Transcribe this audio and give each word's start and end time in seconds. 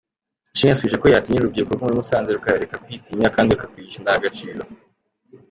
Ishimwe 0.53 0.71
yasubije 0.71 0.97
ko 1.01 1.07
yatinyura 1.07 1.43
urubyiruko 1.45 1.73
rwo 1.75 1.81
muri 1.83 1.97
Musanze 1.99 2.29
rukareka 2.31 2.81
kwitinya, 2.83 3.33
kandi 3.35 3.49
akarwigisha 3.53 3.97
indangagaciro. 3.99 4.61